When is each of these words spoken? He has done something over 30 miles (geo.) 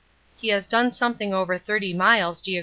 He 0.35 0.47
has 0.47 0.65
done 0.65 0.91
something 0.91 1.31
over 1.31 1.59
30 1.59 1.93
miles 1.93 2.41
(geo.) 2.41 2.59